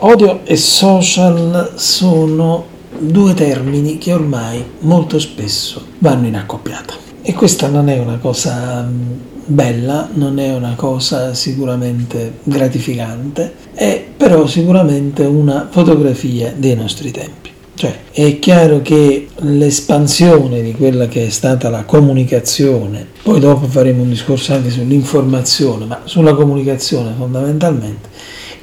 [0.00, 2.64] Odio e social sono
[3.00, 6.94] due termini che ormai molto spesso vanno in accoppiata.
[7.20, 9.12] E questa non è una cosa mm,
[9.46, 17.50] bella, non è una cosa sicuramente gratificante, è però sicuramente una fotografia dei nostri tempi.
[17.74, 24.02] Cioè, è chiaro che l'espansione di quella che è stata la comunicazione, poi dopo faremo
[24.02, 28.08] un discorso anche sull'informazione, ma sulla comunicazione fondamentalmente,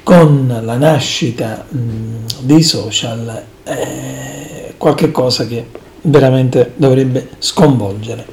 [0.06, 1.78] con la nascita mh,
[2.42, 5.66] dei social è qualcosa che
[6.02, 8.24] veramente dovrebbe sconvolgere.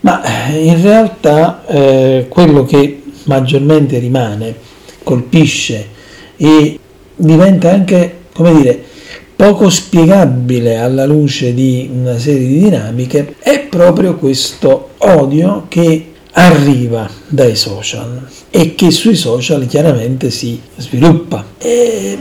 [0.00, 4.54] Ma eh, in realtà eh, quello che maggiormente rimane,
[5.02, 5.88] colpisce
[6.36, 6.78] e
[7.16, 8.84] diventa anche, come dire,
[9.34, 16.09] poco spiegabile alla luce di una serie di dinamiche è proprio questo odio che
[16.46, 21.44] arriva dai social e che sui social chiaramente si sviluppa.
[21.58, 22.18] E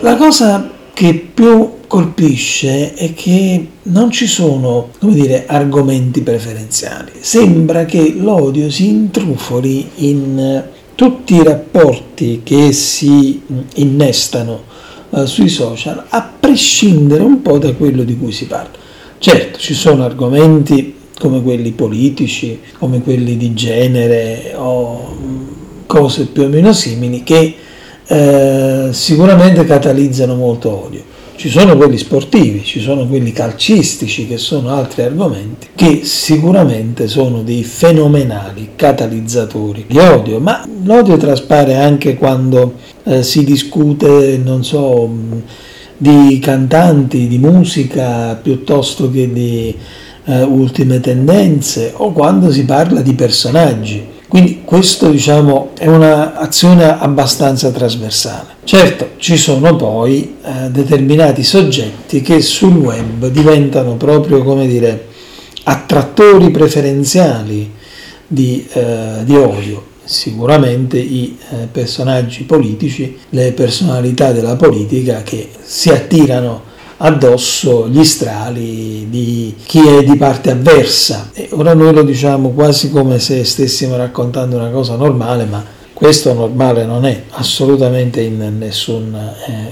[0.00, 7.12] la cosa che più colpisce è che non ci sono, come dire, argomenti preferenziali.
[7.18, 10.64] Sembra che l'odio si intrufoli in
[10.94, 13.42] tutti i rapporti che si
[13.76, 14.64] innestano
[15.10, 18.78] eh, sui social, a prescindere un po' da quello di cui si parla.
[19.18, 25.16] Certo, ci sono argomenti come quelli politici, come quelli di genere o
[25.84, 27.54] cose più o meno simili che
[28.06, 31.02] eh, sicuramente catalizzano molto odio.
[31.36, 37.42] Ci sono quelli sportivi, ci sono quelli calcistici che sono altri argomenti che sicuramente sono
[37.42, 45.08] dei fenomenali catalizzatori di odio, ma l'odio traspare anche quando eh, si discute, non so,
[45.96, 49.74] di cantanti, di musica piuttosto che di
[50.30, 54.06] eh, ultime tendenze o quando si parla di personaggi.
[54.28, 58.58] Quindi questo diciamo è un'azione abbastanza trasversale.
[58.62, 65.06] Certo, ci sono poi eh, determinati soggetti che sul web diventano proprio, come dire,
[65.64, 67.72] attrattori preferenziali
[68.24, 69.86] di, eh, di odio.
[70.04, 76.68] Sicuramente i eh, personaggi politici, le personalità della politica che si attirano
[77.02, 81.30] addosso gli strali di chi è di parte avversa.
[81.32, 86.32] E ora noi lo diciamo quasi come se stessimo raccontando una cosa normale, ma questo
[86.32, 89.14] normale non è assolutamente in nessun,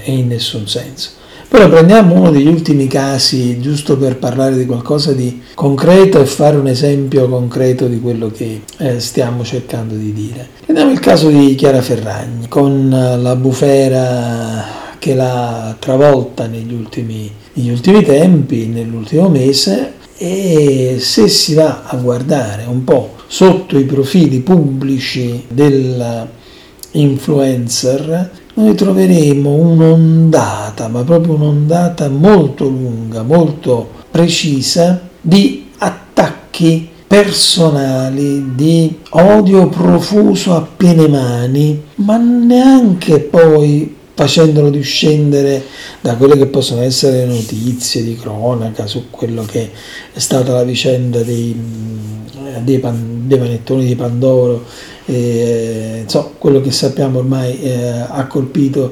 [0.03, 1.17] eh, in nessun senso.
[1.47, 6.57] Però prendiamo uno degli ultimi casi, giusto per parlare di qualcosa di concreto e fare
[6.57, 10.47] un esempio concreto di quello che eh, stiamo cercando di dire.
[10.63, 17.71] Prendiamo il caso di Chiara Ferragni, con la bufera che l'ha travolta negli ultimi, negli
[17.71, 24.41] ultimi tempi, nell'ultimo mese, e se si va a guardare un po' sotto i profili
[24.41, 38.55] pubblici dell'influencer, noi troveremo un'ondata, ma proprio un'ondata molto lunga, molto precisa di attacchi personali,
[38.55, 45.63] di odio profuso a piene mani, ma neanche poi facendolo discendere
[46.01, 49.71] da quelle che possono essere notizie di cronaca su quello che
[50.11, 54.65] è stata la vicenda dei, mm, dei, pan, dei panettoni di Pandoro,
[55.05, 58.91] eh, insomma, quello che sappiamo ormai eh, ha colpito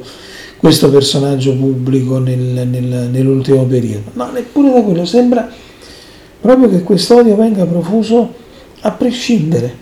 [0.56, 4.12] questo personaggio pubblico nel, nel, nell'ultimo periodo.
[4.14, 5.52] No, neppure da quello, sembra
[6.40, 8.34] proprio che quest'odio venga profuso
[8.80, 9.76] a prescindere,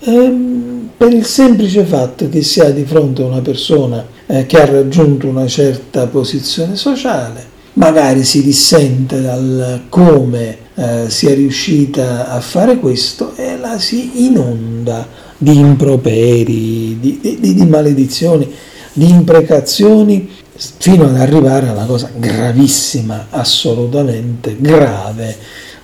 [0.00, 4.66] ehm, per il semplice fatto che si ha di fronte una persona eh, che ha
[4.66, 12.78] raggiunto una certa posizione sociale, magari si dissente dal come eh, sia riuscita a fare
[12.78, 18.50] questo e la si inonda di improperi, di, di, di maledizioni,
[18.92, 25.36] di imprecazioni, fino ad arrivare alla cosa gravissima, assolutamente grave,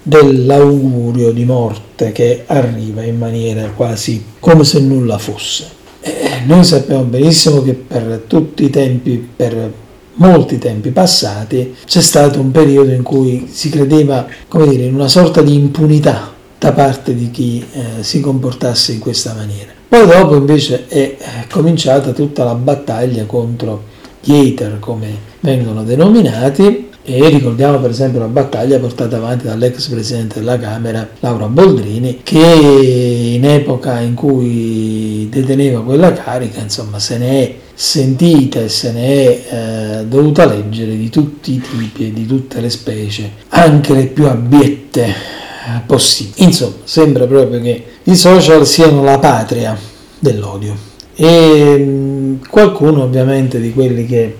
[0.02, 5.78] dell'augurio di morte che arriva in maniera quasi come se nulla fosse.
[6.00, 9.72] Eh, noi sappiamo benissimo che per tutti i tempi, per
[10.14, 15.08] molti tempi passati, c'è stato un periodo in cui si credeva, come dire, in una
[15.08, 19.72] sorta di impunità da parte di chi eh, si comportasse in questa maniera.
[19.88, 21.16] Poi dopo invece è eh,
[21.50, 23.84] cominciata tutta la battaglia contro
[24.20, 30.40] gli hater, come vengono denominati, e ricordiamo per esempio la battaglia portata avanti dall'ex presidente
[30.40, 37.42] della Camera Laura Boldrini che in epoca in cui deteneva quella carica insomma se ne
[37.42, 42.26] è sentita e se ne è eh, dovuta leggere di tutti i tipi e di
[42.26, 45.38] tutte le specie anche le più abiette
[45.70, 46.44] eh, possibili.
[46.44, 49.76] Insomma sembra proprio che i social siano la patria
[50.18, 50.74] dell'odio.
[51.14, 54.34] E qualcuno ovviamente di quelli che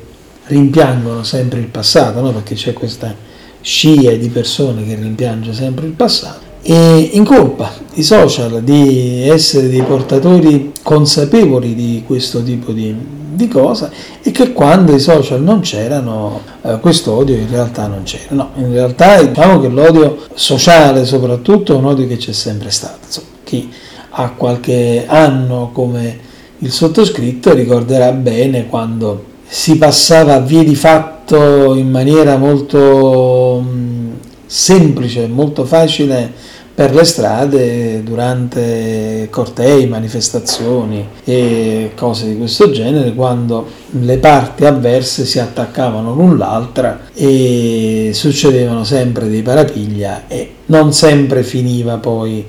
[0.51, 2.33] rimpiangono sempre il passato, no?
[2.33, 3.15] perché c'è questa
[3.61, 9.83] scia di persone che rimpiange sempre il passato, e incolpa i social di essere dei
[9.83, 12.95] portatori consapevoli di questo tipo di,
[13.33, 13.91] di cosa
[14.23, 18.35] e che quando i social non c'erano eh, questo odio in realtà non c'era.
[18.35, 22.99] No, in realtà diciamo che l'odio sociale soprattutto è un odio che c'è sempre stato.
[23.07, 23.73] Insomma, chi
[24.11, 31.75] ha qualche anno come il sottoscritto ricorderà bene quando si passava a vie di fatto
[31.75, 34.13] in maniera molto mh,
[34.47, 36.33] semplice, molto facile
[36.73, 45.25] per le strade durante cortei, manifestazioni e cose di questo genere quando le parti avverse
[45.25, 52.47] si attaccavano l'un l'altra e succedevano sempre dei parapiglia e non sempre finiva poi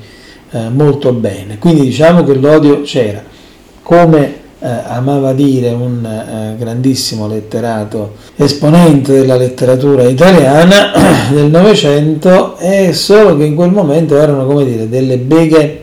[0.51, 1.57] eh, molto bene.
[1.57, 3.23] Quindi diciamo che l'odio c'era.
[3.81, 10.91] Come eh, amava dire un eh, grandissimo letterato esponente della letteratura italiana
[11.33, 15.81] del Novecento, è solo che in quel momento erano come dire delle beghe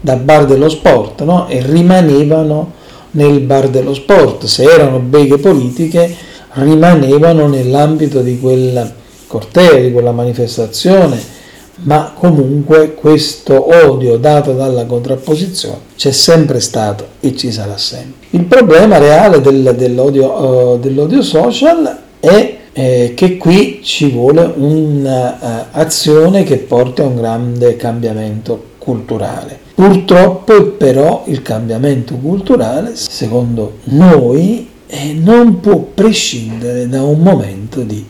[0.00, 1.46] da bar dello sport no?
[1.46, 2.72] e rimanevano
[3.12, 6.14] nel bar dello sport, se erano beghe politiche
[6.54, 8.92] rimanevano nell'ambito di quel
[9.26, 11.34] corteo, di quella manifestazione
[11.82, 18.26] ma comunque questo odio dato dalla contrapposizione c'è sempre stato e ci sarà sempre.
[18.30, 26.40] Il problema reale del, dell'odio, uh, dell'odio, social è eh, che qui ci vuole un'azione
[26.40, 29.58] uh, che porti a un grande cambiamento culturale.
[29.74, 38.04] Purtroppo però il cambiamento culturale, secondo noi, eh, non può prescindere da un momento di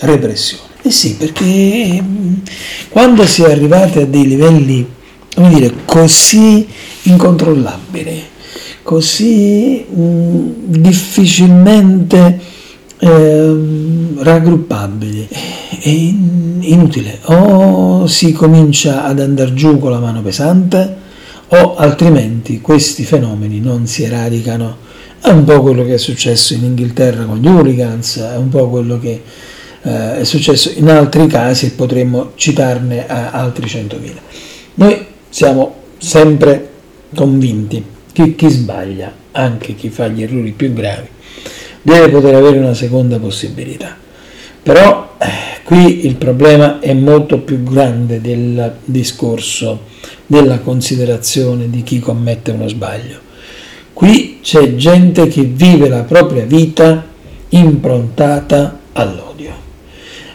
[0.00, 0.71] repressione.
[0.84, 2.34] Eh sì, perché mm,
[2.88, 4.84] quando si è arrivati a dei livelli,
[5.32, 6.66] come dire, così
[7.02, 8.20] incontrollabili,
[8.82, 12.40] così mh, mm, difficilmente
[12.98, 13.56] eh,
[14.16, 17.20] raggruppabili, è inutile.
[17.26, 20.96] O si comincia ad andare giù con la mano pesante,
[21.46, 24.78] o altrimenti questi fenomeni non si eradicano.
[25.20, 28.68] È un po' quello che è successo in Inghilterra con gli hooligans, è un po'
[28.68, 29.22] quello che
[29.82, 34.12] eh, è successo in altri casi e potremmo citarne altri 100.000.
[34.74, 36.70] Noi siamo sempre
[37.14, 41.08] convinti che chi sbaglia, anche chi fa gli errori più gravi,
[41.82, 43.96] deve poter avere una seconda possibilità.
[44.62, 45.26] Però eh,
[45.64, 49.90] qui il problema è molto più grande del discorso
[50.26, 53.18] della considerazione di chi commette uno sbaglio.
[53.92, 57.04] Qui c'è gente che vive la propria vita
[57.48, 59.31] improntata all'odio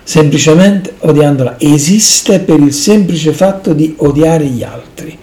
[0.07, 1.57] semplicemente odiandola.
[1.59, 5.17] Esiste per il semplice fatto di odiare gli altri.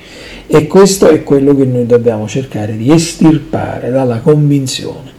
[0.46, 5.10] E questo è quello che noi dobbiamo cercare di estirpare dalla convinzione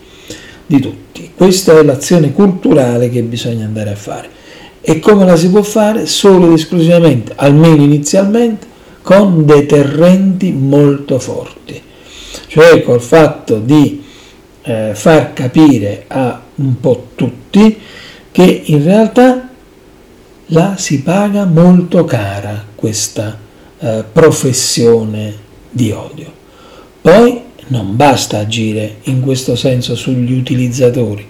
[0.67, 1.31] di tutti.
[1.35, 4.29] Questa è l'azione culturale che bisogna andare a fare.
[4.81, 6.05] E come la si può fare?
[6.05, 8.67] Solo ed esclusivamente, almeno inizialmente,
[9.01, 11.81] con deterrenti molto forti.
[12.45, 14.03] Cioè col fatto di
[14.61, 17.77] eh, far capire a un po' tutti
[18.31, 19.44] che in realtà
[20.47, 23.37] la si paga molto cara questa
[23.79, 25.33] eh, professione
[25.69, 26.31] di odio.
[27.01, 31.25] Poi non basta agire in questo senso sugli utilizzatori,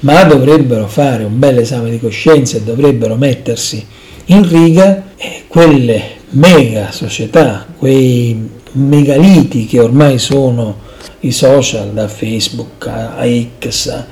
[0.00, 3.84] ma dovrebbero fare un bel esame di coscienza e dovrebbero mettersi
[4.26, 5.04] in riga
[5.46, 10.78] quelle mega società, quei megaliti che ormai sono
[11.20, 13.24] i social da Facebook a
[13.60, 14.04] X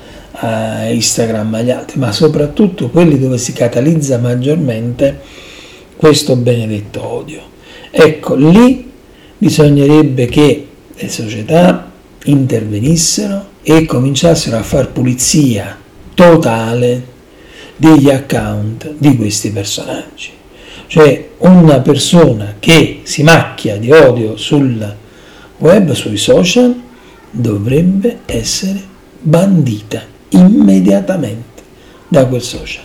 [0.43, 5.21] a Instagram, agli altri, ma soprattutto quelli dove si catalizza maggiormente
[5.95, 7.41] questo benedetto odio.
[7.89, 8.91] Ecco, lì
[9.37, 11.89] bisognerebbe che le società
[12.25, 15.77] intervenissero e cominciassero a far pulizia
[16.13, 17.11] totale
[17.77, 20.31] degli account di questi personaggi.
[20.87, 24.95] Cioè una persona che si macchia di odio sul
[25.57, 26.75] web, sui social,
[27.31, 28.81] dovrebbe essere
[29.19, 31.61] bandita immediatamente
[32.07, 32.83] da quel social,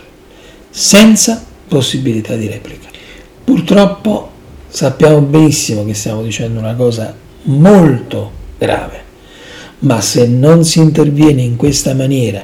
[0.70, 2.88] senza possibilità di replica.
[3.44, 4.30] Purtroppo
[4.68, 9.02] sappiamo benissimo che stiamo dicendo una cosa molto grave,
[9.80, 12.42] ma se non si interviene in questa maniera,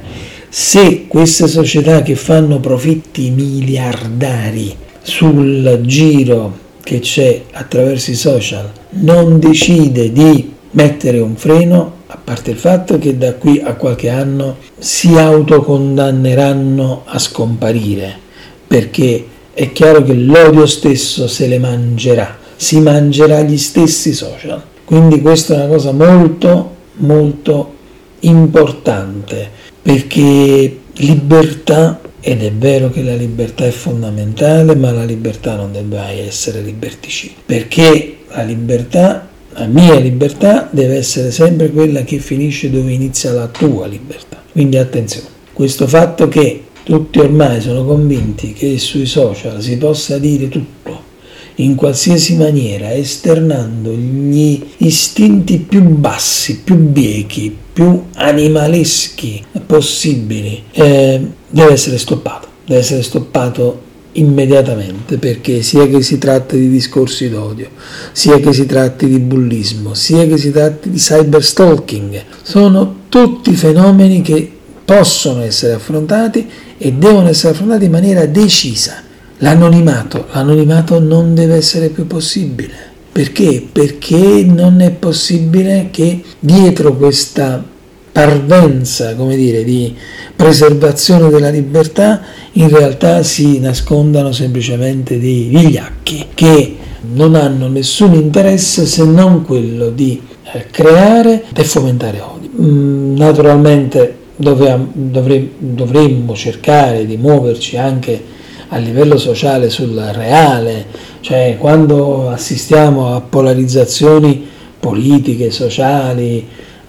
[0.49, 9.40] se queste società che fanno profitti miliardari sul giro che c'è attraverso i social non
[9.40, 15.16] decide di mettere un freno, parte il fatto che da qui a qualche anno si
[15.16, 18.19] autocondanneranno a scomparire,
[18.66, 24.62] perché è chiaro che l'odio stesso se le mangerà, si mangerà gli stessi social.
[24.85, 27.75] Quindi questa è una cosa molto, molto
[28.21, 29.49] importante
[29.83, 35.97] perché libertà, ed è vero che la libertà è fondamentale, ma la libertà non deve
[35.97, 42.70] mai essere liberticida, perché la libertà, la mia libertà, deve essere sempre quella che finisce
[42.70, 44.42] dove inizia la tua libertà.
[44.50, 50.49] Quindi attenzione, questo fatto che tutti ormai sono convinti che sui social si possa dire
[50.49, 51.12] tutto
[51.56, 61.73] in qualsiasi maniera, esternando gli istinti più bassi, più biechi, più animaleschi possibili, eh, deve
[61.73, 62.49] essere stoppato.
[62.66, 63.82] Deve essere stoppato
[64.14, 67.68] immediatamente perché sia che si tratti di discorsi d'odio,
[68.12, 74.23] sia che si tratti di bullismo, sia che si tratti di cyberstalking, sono tutti fenomeni
[74.23, 74.50] che
[74.85, 79.02] possono essere affrontati e devono essere affrontati in maniera decisa.
[79.38, 82.92] L'anonimato, l'anonimato non deve essere più possibile.
[83.11, 83.66] Perché?
[83.71, 87.62] Perché non è possibile che dietro questa
[88.11, 89.94] parvenza, come dire, di
[90.37, 92.23] preservazione della libertà,
[92.56, 96.76] in realtà si nascondano semplicemente dei vigliacchi che
[97.12, 100.20] non hanno nessun interesse se non quello di
[100.52, 102.50] eh, creare e fomentare odio.
[102.61, 108.23] Mm, naturalmente dovremmo cercare di muoverci anche
[108.68, 110.87] a livello sociale sul reale,
[111.20, 114.46] cioè quando assistiamo a polarizzazioni
[114.80, 116.46] politiche, sociali,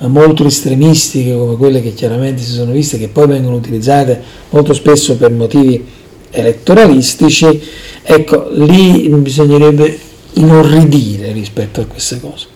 [0.07, 5.15] molto estremistiche come quelle che chiaramente si sono viste, che poi vengono utilizzate molto spesso
[5.15, 5.83] per motivi
[6.31, 7.62] elettoralistici,
[8.03, 9.97] ecco, lì bisognerebbe
[10.33, 12.47] inorridire rispetto a queste cose.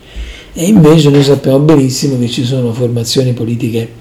[0.54, 3.98] E invece noi sappiamo benissimo che ci sono formazioni politiche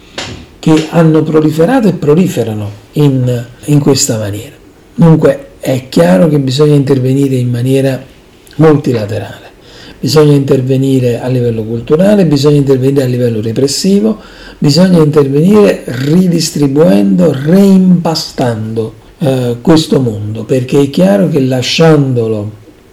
[0.58, 4.56] che hanno proliferato e proliferano in, in questa maniera.
[4.94, 8.02] Dunque è chiaro che bisogna intervenire in maniera
[8.56, 9.47] multilaterale,
[10.00, 14.18] bisogna intervenire a livello culturale, bisogna intervenire a livello repressivo,
[14.58, 22.50] bisogna intervenire ridistribuendo, reimpastando eh, questo mondo, perché è chiaro che lasciandolo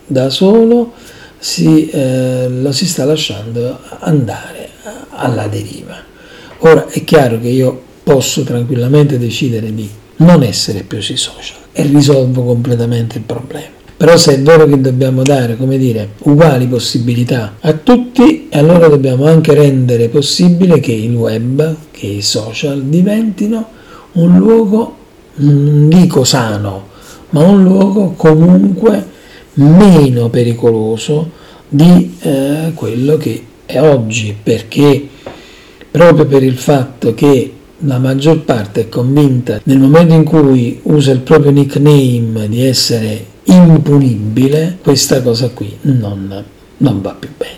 [0.07, 0.93] da solo
[1.38, 4.69] si, eh, lo si sta lasciando andare
[5.12, 5.95] alla deriva.
[6.59, 11.83] Ora è chiaro che io posso tranquillamente decidere di non essere più sui social e
[11.83, 13.74] risolvo completamente il problema.
[14.05, 19.25] Però se è vero che dobbiamo dare, come dire, uguali possibilità a tutti, allora dobbiamo
[19.25, 23.67] anche rendere possibile che il web, che i social diventino
[24.12, 24.95] un luogo,
[25.38, 26.89] non dico sano,
[27.31, 29.03] ma un luogo comunque
[29.53, 31.31] meno pericoloso
[31.67, 35.07] di eh, quello che è oggi, perché?
[35.89, 41.12] Proprio per il fatto che la maggior parte è convinta nel momento in cui usa
[41.12, 46.43] il proprio nickname di essere impunibile, questa cosa qui non,
[46.77, 47.53] non va più bene.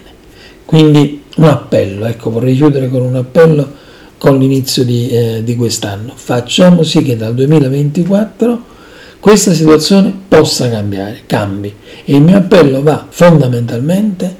[0.65, 3.86] Quindi un appello, ecco vorrei chiudere con un appello
[4.17, 6.13] con l'inizio di, eh, di quest'anno.
[6.15, 8.75] Facciamo sì che dal 2024
[9.20, 11.74] questa situazione possa cambiare, cambi.
[12.06, 14.36] E il mio appello va fondamentalmente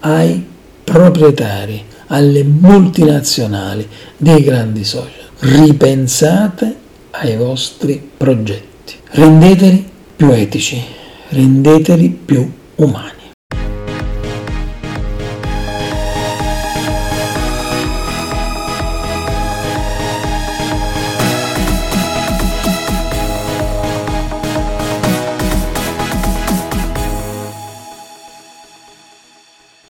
[0.00, 0.44] ai
[0.82, 5.28] proprietari, alle multinazionali dei grandi social.
[5.40, 6.74] Ripensate
[7.12, 9.88] ai vostri progetti, rendeteli
[10.20, 10.84] più etici,
[11.30, 13.19] rendeteli più umani.